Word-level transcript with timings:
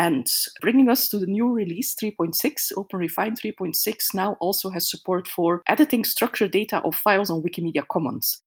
And 0.00 0.26
bringing 0.62 0.88
us 0.88 1.10
to 1.10 1.18
the 1.18 1.26
new 1.26 1.52
release 1.52 1.94
3.6, 1.94 2.72
OpenRefine 2.74 3.38
3.6 3.38 4.14
now 4.14 4.38
also 4.40 4.70
has 4.70 4.90
support 4.90 5.28
for 5.28 5.62
editing 5.68 6.04
structured 6.04 6.52
data 6.52 6.78
of 6.78 6.94
files 6.94 7.28
on 7.28 7.42
Wikimedia 7.42 7.86
Commons. 7.86 8.40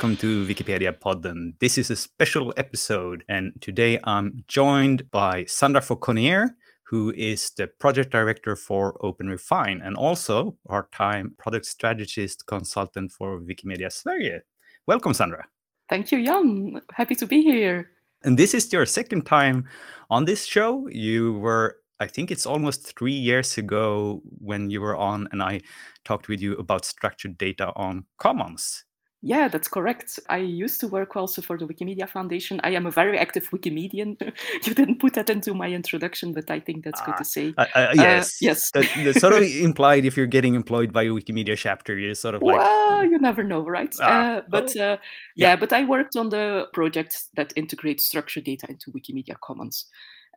Welcome 0.00 0.16
to 0.16 0.46
Wikipedia 0.46 0.98
Podden. 0.98 1.52
This 1.58 1.76
is 1.76 1.90
a 1.90 1.94
special 1.94 2.54
episode, 2.56 3.22
and 3.28 3.52
today 3.60 4.00
I'm 4.04 4.44
joined 4.48 5.10
by 5.10 5.44
Sandra 5.44 5.82
Fauconnier, 5.82 6.56
who 6.84 7.12
is 7.14 7.50
the 7.50 7.66
project 7.66 8.10
director 8.10 8.56
for 8.56 8.96
OpenRefine 9.02 9.86
and 9.86 9.98
also 9.98 10.56
part-time 10.66 11.34
product 11.36 11.66
strategist 11.66 12.46
consultant 12.46 13.12
for 13.12 13.40
Wikimedia 13.40 13.92
Sverige. 13.92 14.40
Welcome, 14.86 15.12
Sandra. 15.12 15.46
Thank 15.90 16.10
you, 16.12 16.24
Jan. 16.24 16.80
Happy 16.94 17.14
to 17.16 17.26
be 17.26 17.42
here. 17.42 17.90
And 18.24 18.38
this 18.38 18.54
is 18.54 18.72
your 18.72 18.86
second 18.86 19.26
time 19.26 19.68
on 20.08 20.24
this 20.24 20.46
show. 20.46 20.88
You 20.88 21.34
were, 21.34 21.76
I 21.98 22.06
think 22.06 22.30
it's 22.30 22.46
almost 22.46 22.96
three 22.96 23.12
years 23.12 23.58
ago 23.58 24.22
when 24.38 24.70
you 24.70 24.80
were 24.80 24.96
on, 24.96 25.28
and 25.30 25.42
I 25.42 25.60
talked 26.06 26.28
with 26.28 26.40
you 26.40 26.54
about 26.54 26.86
structured 26.86 27.36
data 27.36 27.70
on 27.76 28.06
Commons. 28.16 28.86
Yeah, 29.22 29.48
that's 29.48 29.68
correct. 29.68 30.18
I 30.30 30.38
used 30.38 30.80
to 30.80 30.88
work 30.88 31.14
also 31.14 31.42
for 31.42 31.58
the 31.58 31.66
Wikimedia 31.66 32.08
Foundation. 32.08 32.58
I 32.64 32.70
am 32.70 32.86
a 32.86 32.90
very 32.90 33.18
active 33.18 33.50
Wikimedian. 33.50 34.16
you 34.66 34.74
didn't 34.74 34.98
put 34.98 35.12
that 35.14 35.28
into 35.28 35.52
my 35.52 35.68
introduction, 35.68 36.32
but 36.32 36.50
I 36.50 36.58
think 36.58 36.84
that's 36.84 37.02
good 37.02 37.18
to 37.18 37.24
say. 37.24 37.52
Uh, 37.58 37.66
uh, 37.74 37.92
yes, 37.94 38.40
yes. 38.40 38.70
that, 38.70 38.88
that's 39.04 39.20
sort 39.20 39.34
of 39.34 39.42
implied 39.42 40.06
if 40.06 40.16
you're 40.16 40.26
getting 40.26 40.54
employed 40.54 40.90
by 40.90 41.02
a 41.02 41.10
Wikimedia 41.10 41.56
chapter, 41.56 41.98
you're 41.98 42.14
sort 42.14 42.34
of 42.34 42.42
like. 42.42 42.56
Well, 42.56 43.04
you 43.04 43.18
never 43.18 43.44
know, 43.44 43.60
right? 43.60 43.94
Ah, 44.00 44.36
uh, 44.36 44.42
but 44.48 44.72
well, 44.74 44.94
uh, 44.94 44.96
yeah, 45.36 45.54
but 45.54 45.72
I 45.74 45.84
worked 45.84 46.16
on 46.16 46.30
the 46.30 46.68
project 46.72 47.24
that 47.36 47.52
integrates 47.56 48.06
structured 48.06 48.44
data 48.44 48.66
into 48.70 48.90
Wikimedia 48.90 49.38
Commons. 49.44 49.86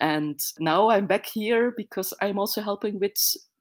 And 0.02 0.40
now 0.60 0.90
I'm 0.90 1.06
back 1.06 1.26
here 1.26 1.74
because 1.78 2.14
I'm 2.22 2.38
also 2.38 2.62
helping 2.62 3.00
with 3.00 3.14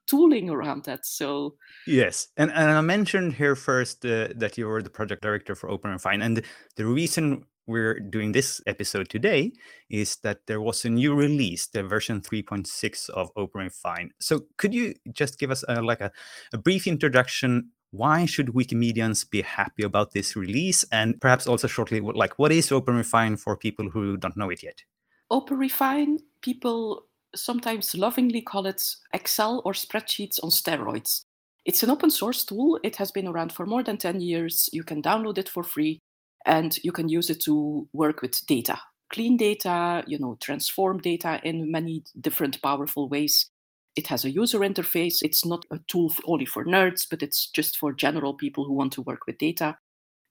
tooling 0.07 0.51
around 0.51 0.85
that. 0.85 1.07
So 1.07 1.57
Yes, 1.87 2.29
and, 2.37 2.51
and 2.53 2.71
I 2.71 2.81
mentioned 2.81 3.35
here 3.35 3.57
first 3.57 4.05
uh, 4.05 4.29
that 4.37 4.59
you 4.59 4.67
were 4.67 4.83
the 4.83 4.91
project 4.91 5.23
director 5.23 5.55
for 5.55 5.69
OpenRefine, 5.69 5.93
and 5.93 6.01
Fine, 6.01 6.23
and 6.23 6.43
the 6.77 6.87
reason 6.87 7.45
we're 7.67 8.01
doing 8.01 8.33
this 8.33 8.61
episode 8.67 9.09
today 9.09 9.53
is 9.89 10.17
that 10.17 10.47
there 10.47 10.61
was 10.61 10.85
a 10.85 10.91
new 10.91 11.15
release, 11.15 11.67
the 11.69 11.83
version 11.83 12.21
3.6 12.21 13.09
of 13.11 13.33
OpenRefine. 13.35 14.11
So 14.21 14.41
could 14.57 14.75
you 14.75 14.95
just 15.13 15.39
give 15.39 15.51
us 15.51 15.65
a, 15.69 15.81
like 15.81 16.01
a, 16.01 16.11
a 16.53 16.59
brief 16.59 16.87
introduction? 16.87 17.71
Why 17.91 18.27
should 18.27 18.49
Wikimedians 18.49 19.29
be 19.29 19.43
happy 19.43 19.83
about 19.85 20.13
this 20.13 20.35
release, 20.35 20.85
and 20.91 21.21
perhaps 21.21 21.47
also 21.47 21.69
shortly, 21.69 22.01
like 22.01 22.39
what 22.39 22.51
is 22.53 22.73
Open 22.73 22.97
OpenRefine 22.97 23.39
for 23.39 23.57
people 23.57 23.91
who 23.91 24.17
don't 24.17 24.37
know 24.37 24.51
it 24.51 24.63
yet? 24.63 24.83
Open 25.31 25.59
OpenRefine, 25.59 26.19
people 26.41 27.07
sometimes 27.35 27.95
lovingly 27.95 28.41
call 28.41 28.67
it 28.67 28.97
Excel 29.13 29.63
or 29.65 29.73
spreadsheets 29.73 30.39
on 30.43 30.51
steroids. 30.51 31.23
It's 31.65 31.83
an 31.83 31.91
open 31.91 32.11
source 32.11 32.45
tool. 32.45 32.79
It 32.83 32.97
has 32.97 33.11
been 33.11 33.29
around 33.29 33.53
for 33.53 33.67
more 33.67 33.83
than 33.83 33.97
10 33.97 34.21
years. 34.21 34.69
You 34.73 34.83
can 34.83 35.03
download 35.03 35.39
it 35.39 35.49
for 35.49 35.63
free 35.63 36.01
and 36.45 36.77
you 36.83 36.93
can 36.93 37.09
use 37.09 37.31
it 37.31 37.41
to 37.43 37.89
work 37.93 38.23
with 38.23 38.45
data. 38.47 38.79
Clean 39.13 39.37
data, 39.37 40.03
you 40.07 40.19
know, 40.19 40.37
transform 40.41 40.99
data 40.99 41.41
in 41.45 41.71
many 41.71 42.03
different 42.21 42.61
powerful 42.63 43.09
ways. 43.09 43.49
It 43.95 44.07
has 44.07 44.25
a 44.25 44.31
user 44.31 44.61
interface. 44.61 45.19
It's 45.23 45.45
not 45.45 45.67
a 45.71 45.79
tool 45.87 46.11
f- 46.11 46.21
only 46.25 46.47
for 46.47 46.65
nerds, 46.65 47.07
but 47.09 47.23
it's 47.23 47.49
just 47.49 47.77
for 47.77 47.93
general 47.93 48.35
people 48.35 48.65
who 48.65 48.73
want 48.73 48.93
to 48.95 49.03
work 49.03 49.27
with 49.27 49.39
data. 49.39 49.77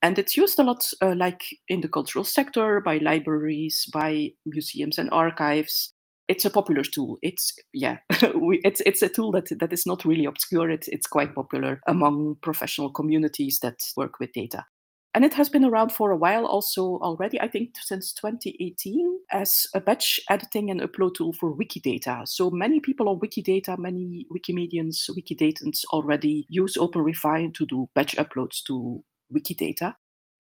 And 0.02 0.18
it's 0.18 0.36
used 0.36 0.58
a 0.58 0.64
lot, 0.64 0.92
uh, 1.02 1.14
like 1.16 1.44
in 1.68 1.82
the 1.82 1.88
cultural 1.88 2.26
sector, 2.26 2.82
by 2.82 2.98
libraries, 2.98 3.88
by 3.94 4.32
museums 4.48 4.98
and 4.98 5.10
archives. 5.12 5.94
It's 6.28 6.46
a 6.46 6.50
popular 6.50 6.84
tool. 6.84 7.18
It's 7.22 7.54
yeah, 7.74 7.98
we, 8.36 8.62
it's 8.64 8.82
it's 8.82 9.02
a 9.02 9.10
tool 9.10 9.32
that 9.34 9.50
that 9.60 9.74
is 9.74 9.86
not 9.86 10.06
really 10.06 10.26
obscure. 10.26 10.70
It's 10.70 10.88
it's 10.88 11.08
quite 11.08 11.36
popular 11.36 11.82
among 11.88 12.38
professional 12.42 12.90
communities 12.90 13.60
that 13.60 13.80
work 13.98 14.20
with 14.20 14.32
data. 14.34 14.66
And 15.14 15.26
it 15.26 15.34
has 15.34 15.50
been 15.50 15.66
around 15.66 15.92
for 15.92 16.12
a 16.12 16.18
while 16.18 16.46
also 16.46 16.98
already, 17.00 17.40
I 17.42 17.50
think 17.50 17.72
since 17.82 18.14
2018, 18.14 19.20
as 19.32 19.68
a 19.74 19.82
batch 19.82 20.22
editing 20.30 20.72
and 20.72 20.80
upload 20.80 21.16
tool 21.16 21.34
for 21.34 21.54
Wikidata. 21.54 22.26
So 22.28 22.50
many 22.50 22.80
people 22.80 23.10
on 23.10 23.20
Wikidata, 23.20 23.78
many 23.78 24.26
Wikimedians, 24.34 25.10
Wikidatans 25.10 25.84
already 25.92 26.46
use 26.48 26.78
OpenRefine 26.78 27.54
to 27.56 27.66
do 27.66 27.90
batch 27.94 28.16
uploads 28.16 28.64
to 28.68 29.04
Wikidata. 29.34 29.96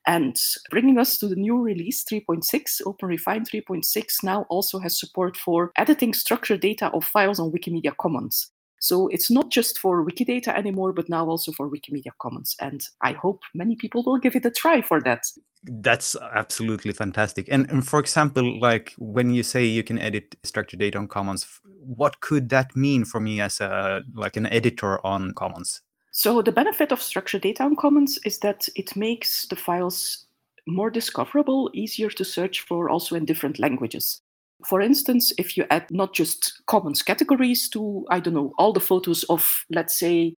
And 0.07 0.35
bringing 0.69 0.97
us 0.97 1.17
to 1.19 1.27
the 1.27 1.35
new 1.35 1.61
release 1.61 2.03
3.6, 2.03 2.81
OpenRefine 2.85 3.47
3.6 3.47 4.23
now 4.23 4.45
also 4.49 4.79
has 4.79 4.99
support 4.99 5.37
for 5.37 5.71
editing 5.77 6.13
structured 6.13 6.61
data 6.61 6.87
of 6.87 7.05
files 7.05 7.39
on 7.39 7.51
Wikimedia 7.51 7.95
Commons. 7.97 8.51
So 8.81 9.07
it's 9.09 9.29
not 9.29 9.51
just 9.51 9.77
for 9.77 10.03
Wikidata 10.03 10.57
anymore, 10.57 10.91
but 10.91 11.07
now 11.07 11.27
also 11.27 11.51
for 11.51 11.69
Wikimedia 11.69 12.11
Commons. 12.19 12.55
And 12.59 12.81
I 13.03 13.11
hope 13.13 13.43
many 13.53 13.75
people 13.75 14.01
will 14.03 14.17
give 14.17 14.35
it 14.35 14.45
a 14.45 14.49
try 14.49 14.81
for 14.81 14.99
that. 15.01 15.23
That's 15.63 16.15
absolutely 16.33 16.91
fantastic. 16.91 17.47
And, 17.51 17.69
and 17.69 17.87
for 17.87 17.99
example, 17.99 18.59
like 18.59 18.95
when 18.97 19.29
you 19.29 19.43
say 19.43 19.65
you 19.65 19.83
can 19.83 19.99
edit 19.99 20.35
structured 20.43 20.79
data 20.79 20.97
on 20.97 21.07
Commons, 21.07 21.45
what 21.79 22.21
could 22.21 22.49
that 22.49 22.75
mean 22.75 23.05
for 23.05 23.19
me 23.19 23.39
as 23.39 23.61
a 23.61 24.01
like 24.15 24.35
an 24.35 24.47
editor 24.47 25.05
on 25.05 25.35
Commons? 25.35 25.83
So 26.11 26.41
the 26.41 26.51
benefit 26.51 26.91
of 26.91 27.01
structured 27.01 27.41
data 27.41 27.63
on 27.63 27.77
Commons 27.77 28.19
is 28.25 28.37
that 28.39 28.67
it 28.75 28.95
makes 28.97 29.45
the 29.47 29.55
files 29.55 30.25
more 30.67 30.89
discoverable, 30.89 31.71
easier 31.73 32.09
to 32.09 32.25
search 32.25 32.61
for 32.61 32.89
also 32.89 33.15
in 33.15 33.25
different 33.25 33.59
languages. 33.59 34.21
For 34.67 34.81
instance, 34.81 35.33
if 35.37 35.57
you 35.57 35.65
add 35.71 35.89
not 35.89 36.13
just 36.13 36.61
Commons 36.67 37.01
categories 37.01 37.69
to, 37.69 38.05
I 38.09 38.19
don't 38.19 38.33
know, 38.33 38.53
all 38.57 38.73
the 38.73 38.79
photos 38.79 39.23
of, 39.23 39.65
let's 39.71 39.97
say, 39.97 40.35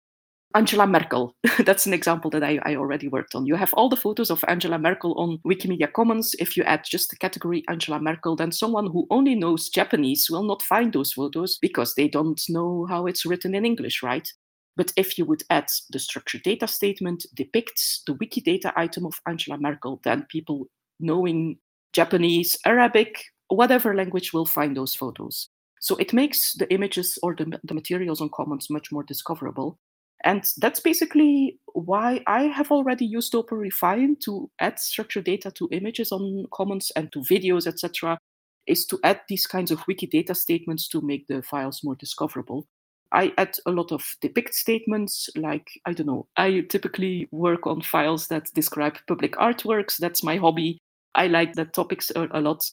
Angela 0.56 0.86
Merkel. 0.86 1.36
That's 1.66 1.88
an 1.88 1.94
example 1.94 2.30
that 2.30 2.44
I, 2.44 2.60
I 2.64 2.76
already 2.76 3.08
worked 3.08 3.34
on. 3.34 3.48
You 3.48 3.56
have 3.56 3.74
all 3.74 3.90
the 3.90 3.98
photos 3.98 4.30
of 4.30 4.46
Angela 4.48 4.78
Merkel 4.78 5.16
on 5.18 5.40
Wikimedia 5.40 5.92
Commons. 5.92 6.36
If 6.38 6.56
you 6.56 6.64
add 6.64 6.84
just 6.86 7.10
the 7.10 7.16
category 7.16 7.64
Angela 7.68 8.00
Merkel, 8.00 8.36
then 8.36 8.52
someone 8.52 8.86
who 8.86 9.08
only 9.10 9.34
knows 9.34 9.70
Japanese 9.70 10.30
will 10.30 10.44
not 10.44 10.62
find 10.62 10.94
those 10.94 11.14
photos 11.14 11.58
because 11.58 11.96
they 11.96 12.08
don't 12.08 12.42
know 12.50 12.86
how 12.88 13.08
it's 13.08 13.26
written 13.26 13.56
in 13.56 13.66
English, 13.66 14.04
right? 14.04 14.32
But 14.76 14.92
if 14.96 15.18
you 15.18 15.26
would 15.26 15.44
add 15.50 15.68
the 15.92 16.00
structured 16.00 16.44
data 16.44 16.68
statement 16.68 17.26
depicts 17.34 18.02
the 18.08 18.16
Wikidata 18.16 18.74
item 18.76 19.06
of 19.06 19.20
Angela 19.28 19.58
Merkel, 19.58 20.02
then 20.04 20.26
people 20.30 20.68
knowing 21.00 21.58
Japanese, 21.94 22.58
Arabic, 22.66 23.24
whatever 23.50 23.96
language 23.96 24.34
will 24.34 24.46
find 24.46 24.76
those 24.76 24.96
photos. 24.96 25.50
So 25.80 25.96
it 25.98 26.14
makes 26.14 26.54
the 26.54 26.72
images 26.74 27.20
or 27.22 27.36
the, 27.36 27.60
the 27.64 27.74
materials 27.74 28.22
on 28.22 28.30
Commons 28.30 28.70
much 28.70 28.92
more 28.92 29.04
discoverable. 29.04 29.78
And 30.24 30.44
that's 30.58 30.80
basically 30.80 31.60
why 31.74 32.22
I 32.26 32.44
have 32.44 32.72
already 32.72 33.06
used 33.06 33.34
OpenRefine 33.34 34.22
to 34.22 34.50
add 34.60 34.80
structured 34.80 35.26
data 35.26 35.52
to 35.52 35.68
images 35.72 36.12
on 36.14 36.46
Commons 36.54 36.92
and 36.96 37.12
to 37.12 37.20
videos, 37.20 37.68
etc., 37.68 38.18
is 38.66 38.86
to 38.86 39.00
add 39.04 39.20
these 39.28 39.46
kinds 39.46 39.72
of 39.72 39.80
Wikidata 39.80 40.36
statements 40.36 40.88
to 40.88 41.02
make 41.02 41.28
the 41.28 41.42
files 41.42 41.82
more 41.84 41.96
discoverable. 41.96 42.66
I 43.14 43.32
add 43.38 43.56
a 43.68 43.72
lot 43.72 43.92
of 43.92 44.04
depict 44.22 44.56
statements, 44.56 45.30
like, 45.36 45.68
I 45.86 45.94
don't 45.94 46.08
know, 46.08 46.28
I 46.36 46.62
typically 46.62 47.28
work 47.32 47.68
on 47.68 47.82
files 47.82 48.28
that 48.28 48.52
describe 48.56 48.98
public 49.08 49.34
artworks. 49.34 49.98
That's 49.98 50.24
my 50.24 50.38
hobby. 50.38 50.80
I 51.14 51.28
like 51.28 51.54
that 51.54 51.74
topics 51.74 52.12
a 52.16 52.42
lot. 52.42 52.66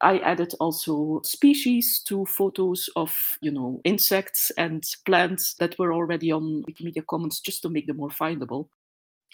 I 0.00 0.18
added 0.18 0.54
also 0.60 1.20
species 1.24 2.00
to 2.04 2.24
photos 2.26 2.88
of, 2.94 3.12
you 3.40 3.50
know, 3.50 3.80
insects 3.82 4.52
and 4.56 4.84
plants 5.04 5.54
that 5.54 5.76
were 5.76 5.92
already 5.92 6.30
on 6.30 6.62
Wikimedia 6.70 7.04
Commons 7.04 7.40
just 7.40 7.62
to 7.62 7.68
make 7.68 7.88
them 7.88 7.96
more 7.96 8.10
findable. 8.10 8.68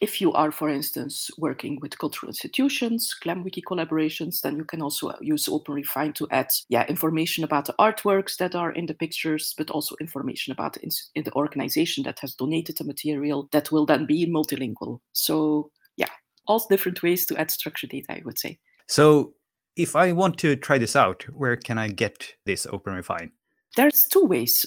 If 0.00 0.20
you 0.20 0.32
are, 0.32 0.50
for 0.50 0.68
instance, 0.68 1.30
working 1.38 1.78
with 1.80 1.98
cultural 1.98 2.28
institutions, 2.28 3.14
GlamWiki 3.24 3.62
collaborations, 3.62 4.40
then 4.40 4.56
you 4.56 4.64
can 4.64 4.82
also 4.82 5.08
uh, 5.08 5.16
use 5.20 5.46
OpenRefine 5.46 6.14
to 6.16 6.26
add, 6.30 6.48
yeah, 6.68 6.84
information 6.88 7.44
about 7.44 7.66
the 7.66 7.74
artworks 7.78 8.36
that 8.38 8.56
are 8.56 8.72
in 8.72 8.86
the 8.86 8.94
pictures, 8.94 9.54
but 9.56 9.70
also 9.70 9.94
information 10.00 10.52
about 10.52 10.72
the, 10.72 11.22
the 11.22 11.32
organization 11.34 12.02
that 12.04 12.18
has 12.18 12.34
donated 12.34 12.76
the 12.76 12.84
material 12.84 13.48
that 13.52 13.70
will 13.70 13.86
then 13.86 14.04
be 14.04 14.26
multilingual. 14.26 14.98
So, 15.12 15.70
yeah, 15.96 16.10
all 16.46 16.66
different 16.68 17.02
ways 17.02 17.24
to 17.26 17.36
add 17.36 17.50
structured 17.52 17.90
data, 17.90 18.12
I 18.12 18.22
would 18.24 18.38
say. 18.38 18.58
So 18.88 19.34
if 19.76 19.96
I 19.96 20.12
want 20.12 20.38
to 20.38 20.56
try 20.56 20.78
this 20.78 20.96
out, 20.96 21.24
where 21.32 21.56
can 21.56 21.78
I 21.78 21.88
get 21.88 22.34
this 22.46 22.66
OpenRefine? 22.66 23.30
There's 23.76 24.06
two 24.08 24.24
ways. 24.24 24.66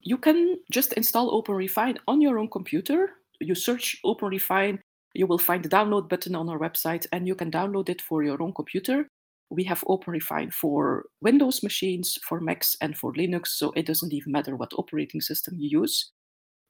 You 0.00 0.18
can 0.18 0.58
just 0.70 0.92
install 0.92 1.42
OpenRefine 1.42 1.98
on 2.06 2.20
your 2.20 2.38
own 2.38 2.48
computer. 2.48 3.10
You 3.40 3.54
search 3.54 3.96
OpenRefine 4.04 4.78
you 5.16 5.26
will 5.26 5.38
find 5.38 5.64
the 5.64 5.68
download 5.68 6.08
button 6.08 6.34
on 6.34 6.48
our 6.48 6.58
website 6.58 7.06
and 7.10 7.26
you 7.26 7.34
can 7.34 7.50
download 7.50 7.88
it 7.88 8.02
for 8.02 8.22
your 8.22 8.40
own 8.42 8.52
computer. 8.52 9.08
We 9.48 9.64
have 9.64 9.84
OpenRefine 9.88 10.52
for 10.52 11.06
Windows 11.22 11.62
machines, 11.62 12.18
for 12.28 12.40
Macs, 12.40 12.76
and 12.80 12.96
for 12.98 13.12
Linux, 13.14 13.48
so 13.48 13.72
it 13.76 13.86
doesn't 13.86 14.12
even 14.12 14.32
matter 14.32 14.56
what 14.56 14.72
operating 14.76 15.20
system 15.20 15.54
you 15.56 15.80
use. 15.80 16.10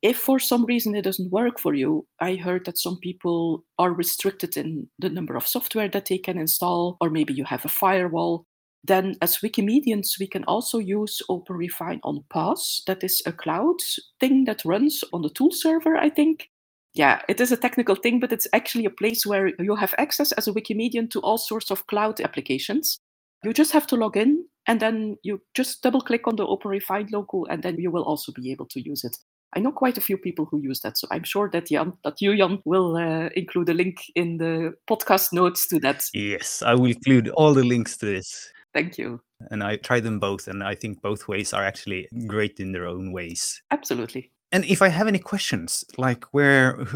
If 0.02 0.18
for 0.18 0.38
some 0.38 0.66
reason 0.66 0.94
it 0.94 1.02
doesn't 1.02 1.32
work 1.32 1.58
for 1.58 1.74
you, 1.74 2.06
I 2.20 2.34
heard 2.34 2.66
that 2.66 2.78
some 2.78 2.98
people 2.98 3.64
are 3.78 3.92
restricted 3.92 4.56
in 4.56 4.88
the 4.98 5.08
number 5.08 5.36
of 5.36 5.48
software 5.48 5.88
that 5.88 6.06
they 6.06 6.18
can 6.18 6.38
install, 6.38 6.98
or 7.00 7.08
maybe 7.08 7.32
you 7.32 7.44
have 7.44 7.64
a 7.64 7.68
firewall. 7.68 8.44
Then, 8.84 9.16
as 9.22 9.38
Wikimedians, 9.38 10.20
we 10.20 10.28
can 10.28 10.44
also 10.44 10.78
use 10.78 11.22
OpenRefine 11.30 11.98
on 12.04 12.24
PAWS. 12.28 12.82
That 12.86 13.02
is 13.02 13.22
a 13.24 13.32
cloud 13.32 13.78
thing 14.20 14.44
that 14.44 14.64
runs 14.66 15.02
on 15.14 15.22
the 15.22 15.30
tool 15.30 15.50
server, 15.50 15.96
I 15.96 16.10
think. 16.10 16.50
Yeah, 16.96 17.20
it 17.28 17.42
is 17.42 17.52
a 17.52 17.58
technical 17.58 17.94
thing, 17.94 18.20
but 18.20 18.32
it's 18.32 18.46
actually 18.54 18.86
a 18.86 18.90
place 18.90 19.26
where 19.26 19.52
you 19.58 19.74
have 19.74 19.94
access 19.98 20.32
as 20.32 20.48
a 20.48 20.52
Wikimedian 20.52 21.10
to 21.10 21.20
all 21.20 21.36
sorts 21.36 21.70
of 21.70 21.86
cloud 21.88 22.22
applications. 22.22 22.98
You 23.44 23.52
just 23.52 23.72
have 23.72 23.86
to 23.88 23.96
log 23.96 24.16
in 24.16 24.46
and 24.66 24.80
then 24.80 25.18
you 25.22 25.42
just 25.54 25.82
double 25.82 26.00
click 26.00 26.26
on 26.26 26.36
the 26.36 26.46
OpenRefine 26.46 27.12
logo 27.12 27.44
and 27.44 27.62
then 27.62 27.76
you 27.78 27.90
will 27.90 28.02
also 28.02 28.32
be 28.32 28.50
able 28.50 28.64
to 28.66 28.80
use 28.80 29.04
it. 29.04 29.14
I 29.54 29.60
know 29.60 29.72
quite 29.72 29.98
a 29.98 30.00
few 30.00 30.16
people 30.16 30.46
who 30.46 30.58
use 30.62 30.80
that, 30.80 30.96
so 30.96 31.06
I'm 31.10 31.24
sure 31.24 31.50
that 31.52 31.68
Jan, 31.68 31.92
that 32.02 32.20
you 32.20 32.34
Jan, 32.34 32.62
will 32.64 32.96
uh, 32.96 33.28
include 33.36 33.68
a 33.68 33.74
link 33.74 33.98
in 34.14 34.38
the 34.38 34.74
podcast 34.88 35.34
notes 35.34 35.68
to 35.68 35.78
that. 35.80 36.08
Yes, 36.14 36.62
I 36.62 36.74
will 36.74 36.86
include 36.86 37.28
all 37.28 37.52
the 37.52 37.64
links 37.64 37.98
to 37.98 38.06
this. 38.06 38.50
Thank 38.72 38.98
you. 38.98 39.20
And 39.50 39.62
I 39.62 39.76
try 39.76 40.00
them 40.00 40.18
both, 40.18 40.48
and 40.48 40.62
I 40.62 40.74
think 40.74 41.00
both 41.00 41.28
ways 41.28 41.52
are 41.52 41.64
actually 41.64 42.08
great 42.26 42.58
in 42.58 42.72
their 42.72 42.86
own 42.86 43.12
ways. 43.12 43.62
Absolutely. 43.70 44.30
And 44.56 44.64
if 44.64 44.80
I 44.80 44.88
have 44.88 45.06
any 45.06 45.18
questions, 45.18 45.84
like 45.98 46.24
where 46.32 46.86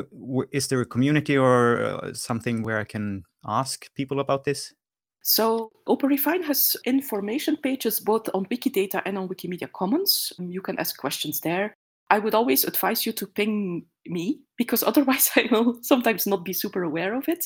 is 0.51 0.69
there 0.69 0.81
a 0.81 0.87
community 0.87 1.37
or 1.37 1.83
uh, 1.83 2.15
something 2.15 2.63
where 2.63 2.79
I 2.79 2.85
can 2.85 3.25
ask 3.47 3.85
people 3.95 4.19
about 4.19 4.45
this? 4.45 4.73
So 5.21 5.71
OpenRefine 5.87 6.43
has 6.45 6.75
information 6.87 7.59
pages 7.59 8.01
both 8.01 8.31
on 8.33 8.47
Wikidata 8.47 9.03
and 9.05 9.19
on 9.19 9.29
Wikimedia 9.29 9.71
Commons. 9.71 10.33
You 10.39 10.63
can 10.63 10.79
ask 10.79 10.97
questions 10.97 11.41
there. 11.41 11.75
I 12.09 12.19
would 12.19 12.35
always 12.35 12.65
advise 12.65 13.05
you 13.05 13.13
to 13.13 13.27
ping 13.27 13.85
me 14.07 14.41
because 14.57 14.83
otherwise 14.91 15.29
I 15.37 15.47
will 15.51 15.81
sometimes 15.83 16.27
not 16.27 16.47
be 16.47 16.55
super 16.55 16.83
aware 16.85 17.15
of 17.15 17.29
it. 17.29 17.45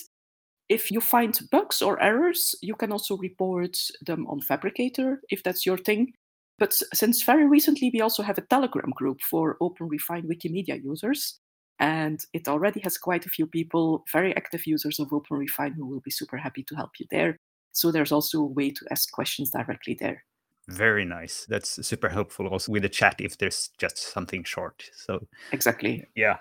If 0.68 0.92
you 0.92 1.00
find 1.00 1.36
bugs 1.50 1.82
or 1.82 2.00
errors, 2.00 2.54
you 2.62 2.76
can 2.76 2.92
also 2.92 3.16
report 3.16 3.76
them 4.06 4.28
on 4.28 4.40
Phabricator 4.42 5.16
if 5.28 5.42
that's 5.42 5.66
your 5.66 5.76
thing. 5.76 6.12
But 6.58 6.72
since 6.72 7.22
very 7.22 7.46
recently, 7.46 7.90
we 7.92 8.00
also 8.00 8.22
have 8.22 8.38
a 8.38 8.42
Telegram 8.42 8.90
group 8.90 9.20
for 9.22 9.56
Open 9.60 9.88
OpenRefine 9.88 10.24
Wikimedia 10.24 10.82
users. 10.82 11.40
And 11.80 12.20
it 12.32 12.46
already 12.46 12.80
has 12.80 12.96
quite 12.96 13.26
a 13.26 13.30
few 13.30 13.46
people, 13.46 14.04
very 14.12 14.34
active 14.36 14.66
users 14.66 15.00
of 15.00 15.08
OpenRefine, 15.08 15.74
who 15.74 15.86
will 15.86 16.00
be 16.00 16.10
super 16.10 16.36
happy 16.36 16.62
to 16.64 16.76
help 16.76 16.90
you 17.00 17.06
there. 17.10 17.36
So 17.72 17.90
there's 17.90 18.12
also 18.12 18.40
a 18.42 18.46
way 18.46 18.70
to 18.70 18.86
ask 18.90 19.10
questions 19.10 19.50
directly 19.50 19.96
there. 19.98 20.24
Very 20.68 21.04
nice. 21.04 21.44
That's 21.48 21.84
super 21.86 22.08
helpful 22.08 22.46
also 22.46 22.72
with 22.72 22.82
the 22.82 22.88
chat 22.88 23.16
if 23.18 23.36
there's 23.36 23.70
just 23.76 23.98
something 23.98 24.44
short. 24.44 24.84
So 24.94 25.26
exactly. 25.52 26.06
Yeah. 26.14 26.38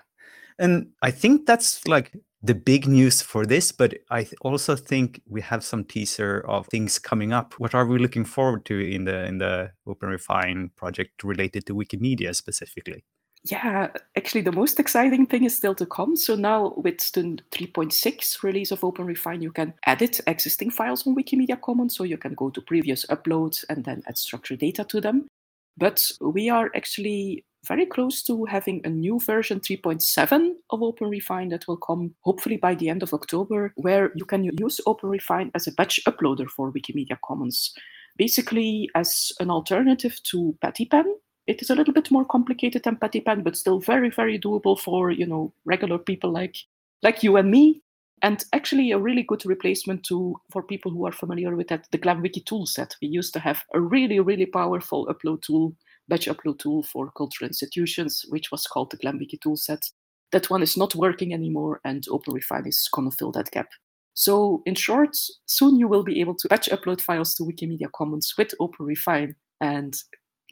And 0.58 0.88
I 1.02 1.10
think 1.10 1.46
that's 1.46 1.86
like 1.86 2.12
the 2.42 2.54
big 2.54 2.86
news 2.86 3.22
for 3.22 3.46
this, 3.46 3.72
but 3.72 3.94
I 4.10 4.28
also 4.42 4.76
think 4.76 5.22
we 5.26 5.40
have 5.40 5.64
some 5.64 5.84
teaser 5.84 6.44
of 6.46 6.66
things 6.66 6.98
coming 6.98 7.32
up. 7.32 7.54
What 7.58 7.74
are 7.74 7.86
we 7.86 7.98
looking 7.98 8.24
forward 8.24 8.66
to 8.66 8.78
in 8.78 9.04
the 9.04 9.24
in 9.24 9.38
the 9.38 9.72
OpenRefine 9.88 10.76
project 10.76 11.24
related 11.24 11.66
to 11.66 11.74
Wikimedia 11.74 12.34
specifically? 12.34 13.04
Yeah, 13.46 13.88
actually, 14.16 14.40
the 14.40 14.52
most 14.52 14.80
exciting 14.80 15.26
thing 15.26 15.44
is 15.44 15.54
still 15.54 15.74
to 15.74 15.84
come. 15.84 16.16
So 16.16 16.34
now 16.34 16.72
with 16.78 17.12
the 17.12 17.38
3.6 17.50 18.42
release 18.42 18.70
of 18.70 18.80
OpenRefine, 18.80 19.42
you 19.42 19.52
can 19.52 19.74
edit 19.86 20.20
existing 20.26 20.70
files 20.70 21.06
on 21.06 21.14
Wikimedia 21.14 21.60
Commons. 21.60 21.94
So 21.94 22.04
you 22.04 22.16
can 22.16 22.32
go 22.34 22.48
to 22.48 22.62
previous 22.62 23.04
uploads 23.06 23.62
and 23.68 23.84
then 23.84 24.02
add 24.06 24.16
structured 24.16 24.60
data 24.60 24.84
to 24.84 25.00
them. 25.00 25.28
But 25.76 26.10
we 26.22 26.48
are 26.48 26.70
actually 26.74 27.44
very 27.66 27.86
close 27.86 28.22
to 28.24 28.44
having 28.44 28.80
a 28.84 28.88
new 28.88 29.18
version 29.20 29.60
3.7 29.60 30.50
of 30.70 30.80
OpenRefine 30.80 31.50
that 31.50 31.66
will 31.66 31.76
come 31.76 32.14
hopefully 32.20 32.56
by 32.56 32.74
the 32.74 32.88
end 32.88 33.02
of 33.02 33.14
October, 33.14 33.72
where 33.76 34.12
you 34.14 34.24
can 34.24 34.44
use 34.44 34.80
OpenRefine 34.86 35.50
as 35.54 35.66
a 35.66 35.72
batch 35.72 36.00
uploader 36.06 36.48
for 36.48 36.72
Wikimedia 36.72 37.18
Commons. 37.24 37.74
Basically, 38.16 38.88
as 38.94 39.32
an 39.40 39.50
alternative 39.50 40.20
to 40.24 40.56
Pattypan, 40.62 41.04
it 41.46 41.60
is 41.60 41.70
a 41.70 41.74
little 41.74 41.92
bit 41.92 42.10
more 42.10 42.24
complicated 42.24 42.82
than 42.84 42.96
Pattypan, 42.96 43.44
but 43.44 43.56
still 43.56 43.80
very, 43.80 44.10
very 44.10 44.38
doable 44.38 44.78
for 44.78 45.10
you 45.10 45.26
know 45.26 45.52
regular 45.64 45.98
people 45.98 46.30
like 46.30 46.56
like 47.02 47.22
you 47.22 47.36
and 47.36 47.50
me. 47.50 47.82
And 48.22 48.42
actually, 48.52 48.92
a 48.92 48.98
really 48.98 49.22
good 49.22 49.44
replacement 49.44 50.04
to 50.04 50.36
for 50.50 50.62
people 50.62 50.90
who 50.90 51.06
are 51.06 51.12
familiar 51.12 51.56
with 51.56 51.68
that 51.68 51.88
the 51.90 51.98
GlamWiki 51.98 52.44
toolset. 52.44 52.94
We 53.02 53.08
used 53.08 53.34
to 53.34 53.40
have 53.40 53.64
a 53.74 53.80
really, 53.80 54.20
really 54.20 54.46
powerful 54.46 55.06
upload 55.06 55.42
tool, 55.42 55.74
batch 56.08 56.26
upload 56.26 56.58
tool 56.58 56.82
for 56.82 57.10
cultural 57.16 57.48
institutions, 57.48 58.24
which 58.28 58.50
was 58.50 58.66
called 58.66 58.90
the 58.90 58.98
GlamWiki 58.98 59.38
toolset. 59.38 59.90
That 60.32 60.50
one 60.50 60.62
is 60.62 60.76
not 60.76 60.94
working 60.94 61.32
anymore, 61.32 61.80
and 61.84 62.04
OpenRefine 62.08 62.66
is 62.66 62.88
going 62.92 63.10
to 63.10 63.16
fill 63.16 63.32
that 63.32 63.50
gap. 63.50 63.68
So, 64.14 64.62
in 64.64 64.74
short, 64.74 65.16
soon 65.46 65.76
you 65.76 65.88
will 65.88 66.04
be 66.04 66.20
able 66.20 66.36
to 66.36 66.48
batch 66.48 66.68
upload 66.68 67.00
files 67.00 67.34
to 67.34 67.44
Wikimedia 67.44 67.90
Commons 67.92 68.34
with 68.38 68.54
OpenRefine 68.60 69.34
and 69.60 69.94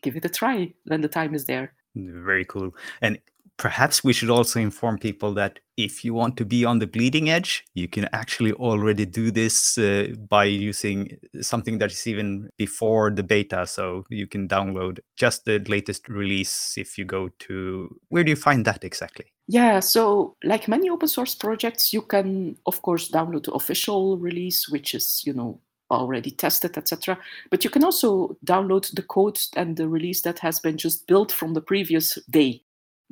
give 0.02 0.16
it 0.16 0.24
a 0.24 0.28
try 0.28 0.72
when 0.84 1.00
the 1.00 1.08
time 1.08 1.34
is 1.34 1.44
there. 1.44 1.74
Very 1.94 2.44
cool. 2.44 2.74
And 3.00 3.18
perhaps 3.56 4.02
we 4.02 4.12
should 4.12 4.30
also 4.30 4.60
inform 4.60 4.98
people 4.98 5.34
that 5.34 5.60
if 5.76 6.04
you 6.04 6.14
want 6.14 6.36
to 6.36 6.44
be 6.44 6.64
on 6.64 6.78
the 6.78 6.86
bleeding 6.86 7.30
edge, 7.30 7.64
you 7.74 7.88
can 7.88 8.08
actually 8.12 8.52
already 8.52 9.06
do 9.06 9.30
this 9.30 9.78
uh, 9.78 10.08
by 10.28 10.44
using 10.44 11.16
something 11.40 11.78
that 11.78 11.92
is 11.92 12.06
even 12.06 12.50
before 12.58 13.10
the 13.10 13.22
beta. 13.22 13.66
So 13.66 14.04
you 14.10 14.26
can 14.26 14.48
download 14.48 15.00
just 15.16 15.44
the 15.44 15.58
latest 15.60 16.08
release 16.08 16.74
if 16.76 16.98
you 16.98 17.04
go 17.04 17.30
to 17.40 17.96
where 18.08 18.24
do 18.24 18.30
you 18.30 18.36
find 18.36 18.64
that 18.64 18.84
exactly? 18.84 19.26
Yeah, 19.48 19.80
so 19.80 20.36
like 20.44 20.68
many 20.68 20.88
open 20.88 21.08
source 21.08 21.34
projects, 21.34 21.92
you 21.92 22.02
can, 22.02 22.56
of 22.66 22.82
course, 22.82 23.10
download 23.10 23.44
the 23.44 23.52
official 23.52 24.18
release, 24.18 24.68
which 24.68 24.94
is, 24.94 25.22
you 25.26 25.32
know, 25.32 25.60
already 25.90 26.30
tested, 26.30 26.76
etc. 26.78 27.18
But 27.50 27.64
you 27.64 27.70
can 27.70 27.84
also 27.84 28.36
download 28.44 28.94
the 28.94 29.02
code 29.02 29.38
and 29.54 29.76
the 29.76 29.88
release 29.88 30.22
that 30.22 30.38
has 30.40 30.58
been 30.58 30.78
just 30.78 31.06
built 31.06 31.30
from 31.30 31.54
the 31.54 31.60
previous 31.60 32.18
day. 32.30 32.62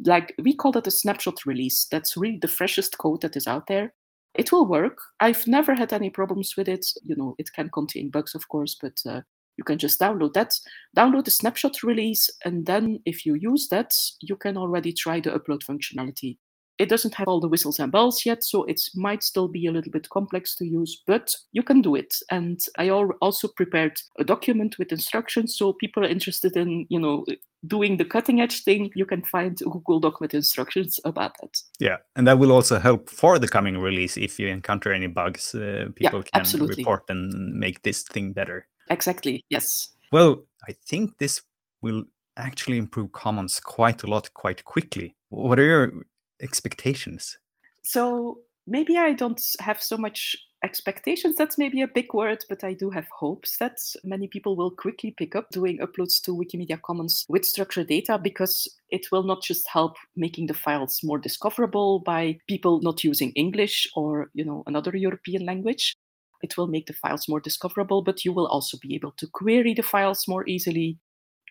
Like 0.05 0.35
we 0.43 0.55
call 0.55 0.73
that 0.73 0.87
a 0.87 0.91
snapshot 0.91 1.44
release. 1.47 1.87
That's 1.91 2.17
really 2.17 2.38
the 2.38 2.49
freshest 2.49 2.99
code 2.99 3.20
that 3.23 3.37
is 3.37 3.47
out 3.47 3.67
there. 3.67 3.93
It 4.35 4.52
will 4.52 4.67
work. 4.67 4.99
I've 5.19 5.47
never 5.47 5.75
had 5.75 5.93
any 5.93 6.08
problems 6.08 6.55
with 6.56 6.69
it. 6.69 6.87
You 7.02 7.17
know, 7.17 7.34
it 7.39 7.53
can 7.53 7.69
contain 7.70 8.10
bugs, 8.10 8.34
of 8.34 8.48
course, 8.48 8.77
but 8.81 9.01
uh, 9.05 9.22
you 9.56 9.65
can 9.65 9.77
just 9.77 10.01
download 10.01 10.32
that, 10.34 10.55
download 10.96 11.25
the 11.25 11.31
snapshot 11.31 11.82
release, 11.82 12.31
and 12.44 12.65
then 12.65 13.01
if 13.05 13.27
you 13.27 13.34
use 13.34 13.69
that, 13.69 13.93
you 14.22 14.36
can 14.36 14.56
already 14.56 14.93
try 14.93 15.20
the 15.20 15.31
upload 15.31 15.63
functionality. 15.65 16.39
It 16.79 16.89
doesn't 16.89 17.15
have 17.17 17.29
all 17.29 17.41
the 17.41 17.48
whistles 17.48 17.79
and 17.79 17.93
bells 17.93 18.25
yet, 18.25 18.43
so 18.43 18.65
it 18.65 18.81
might 18.94 19.22
still 19.22 19.48
be 19.48 19.67
a 19.67 19.70
little 19.70 19.93
bit 19.93 20.08
complex 20.08 20.56
to 20.56 20.65
use, 20.65 21.03
but 21.06 21.34
you 21.53 21.63
can 21.63 21.82
do 21.82 21.94
it. 21.94 22.15
And 22.31 22.58
I 22.79 22.89
also 22.89 23.48
prepared 23.48 24.01
a 24.19 24.25
document 24.25 24.77
with 24.79 24.93
instructions, 24.93 25.58
so 25.58 25.75
people 25.75 26.05
are 26.05 26.08
interested 26.08 26.56
in, 26.56 26.86
you 26.89 26.98
know, 26.98 27.27
doing 27.67 27.96
the 27.96 28.05
cutting 28.05 28.40
edge 28.40 28.64
thing, 28.64 28.90
you 28.94 29.05
can 29.05 29.22
find 29.22 29.56
Google 29.58 30.00
Doc 30.00 30.20
with 30.20 30.34
instructions 30.34 30.98
about 31.05 31.36
that. 31.40 31.60
Yeah, 31.79 31.96
and 32.17 32.26
that 32.26 32.38
will 32.38 32.52
also 32.52 32.79
help 32.79 33.10
for 33.10 33.38
the 33.38 33.48
coming 33.48 33.79
release. 33.79 34.17
If 34.17 34.38
you 34.38 34.48
encounter 34.48 34.93
any 34.93 35.06
bugs, 35.06 35.55
uh, 35.55 35.88
people 35.94 36.20
yeah, 36.20 36.31
can 36.32 36.40
absolutely. 36.40 36.76
report 36.76 37.05
and 37.08 37.55
make 37.55 37.82
this 37.82 38.02
thing 38.02 38.32
better. 38.32 38.67
Exactly, 38.88 39.44
yes. 39.50 39.90
Well, 40.12 40.44
I 40.69 40.74
think 40.86 41.19
this 41.19 41.43
will 41.82 42.05
actually 42.36 42.79
improve 42.79 43.12
Commons 43.12 43.60
quite 43.60 44.02
a 44.02 44.06
lot 44.06 44.32
quite 44.34 44.64
quickly. 44.64 45.14
What 45.29 45.58
are 45.58 45.64
your 45.64 45.93
expectations? 46.40 47.38
So 47.82 48.40
maybe 48.67 48.96
I 48.96 49.12
don't 49.12 49.40
have 49.60 49.82
so 49.82 49.96
much 49.96 50.36
expectations 50.62 51.36
that's 51.36 51.56
maybe 51.56 51.81
a 51.81 51.88
big 51.88 52.12
word 52.12 52.44
but 52.48 52.62
i 52.62 52.74
do 52.74 52.90
have 52.90 53.06
hopes 53.19 53.56
that 53.58 53.79
many 54.05 54.29
people 54.29 54.56
will 54.56 54.70
quickly 54.70 55.14
pick 55.17 55.34
up 55.34 55.48
doing 55.50 55.79
uploads 55.79 56.20
to 56.20 56.36
wikimedia 56.36 56.81
commons 56.82 57.24
with 57.29 57.44
structured 57.44 57.86
data 57.86 58.19
because 58.19 58.69
it 58.90 59.06
will 59.10 59.22
not 59.22 59.43
just 59.43 59.67
help 59.69 59.96
making 60.17 60.46
the 60.46 60.55
files 60.55 61.00
more 61.02 61.19
discoverable 61.19 62.00
by 62.00 62.36
people 62.46 62.81
not 62.82 63.02
using 63.02 63.31
english 63.32 63.88
or 63.96 64.31
you 64.34 64.44
know 64.44 64.62
another 64.67 64.94
european 64.94 65.46
language 65.46 65.94
it 66.43 66.56
will 66.56 66.67
make 66.67 66.86
the 66.86 66.93
files 66.93 67.29
more 67.29 67.40
discoverable 67.40 68.02
but 68.02 68.24
you 68.24 68.32
will 68.32 68.46
also 68.46 68.76
be 68.82 68.94
able 68.94 69.12
to 69.12 69.26
query 69.29 69.72
the 69.72 69.82
files 69.82 70.29
more 70.29 70.46
easily 70.46 70.98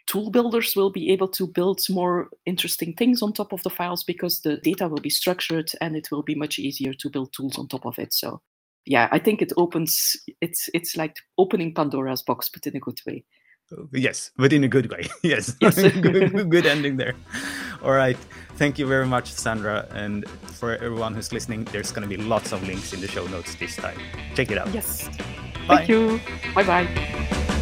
tool 0.09 0.31
builders 0.31 0.75
will 0.75 0.89
be 0.89 1.11
able 1.11 1.27
to 1.27 1.45
build 1.45 1.79
more 1.87 2.29
interesting 2.47 2.93
things 2.95 3.21
on 3.21 3.31
top 3.31 3.53
of 3.53 3.61
the 3.61 3.69
files 3.69 4.03
because 4.03 4.41
the 4.41 4.57
data 4.57 4.87
will 4.87 5.01
be 5.01 5.09
structured 5.09 5.71
and 5.81 5.95
it 5.95 6.09
will 6.11 6.23
be 6.23 6.33
much 6.33 6.57
easier 6.57 6.93
to 6.93 7.11
build 7.11 7.31
tools 7.31 7.59
on 7.59 7.67
top 7.67 7.85
of 7.85 7.99
it. 7.99 8.11
So 8.11 8.41
yeah, 8.89 9.07
I 9.11 9.19
think 9.19 9.41
it 9.41 9.53
opens 9.55 10.17
it's 10.41 10.67
it's 10.73 10.97
like 10.97 11.15
opening 11.37 11.73
Pandora's 11.73 12.23
box, 12.23 12.49
but 12.49 12.65
in 12.65 12.75
a 12.75 12.79
good 12.79 12.99
way. 13.05 13.23
Uh, 13.71 13.83
yes, 13.93 14.31
but 14.35 14.51
in 14.51 14.63
a 14.63 14.67
good 14.67 14.91
way. 14.91 15.07
Yes. 15.23 15.55
Yes. 15.61 15.75
good, 16.01 16.49
good 16.49 16.65
ending 16.65 16.97
there. 16.97 17.13
All 17.83 17.91
right. 17.91 18.17
Thank 18.55 18.79
you 18.79 18.87
very 18.87 19.05
much, 19.05 19.31
Sandra. 19.31 19.87
And 19.91 20.27
for 20.27 20.75
everyone 20.75 21.13
who's 21.13 21.31
listening, 21.31 21.65
there's 21.65 21.91
going 21.91 22.09
to 22.09 22.17
be 22.17 22.21
lots 22.21 22.51
of 22.51 22.67
links 22.67 22.91
in 22.91 22.99
the 22.99 23.07
show 23.07 23.27
notes 23.27 23.53
this 23.55 23.75
time. 23.75 23.99
Check 24.33 24.49
it 24.49 24.57
out. 24.57 24.73
Yes. 24.73 25.07
Bye. 25.67 25.85
Thank 25.85 25.89
you. 25.89 26.19
Bye 26.55 26.63
bye. 26.63 27.55